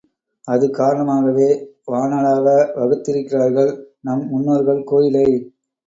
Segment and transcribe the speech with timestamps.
[0.47, 1.49] அது காரணமாகவே
[1.91, 3.71] வானளாவ வகுத்திருக்கிறார்கள்
[4.01, 5.27] நம் முன்னோர்கள் கோயிலை.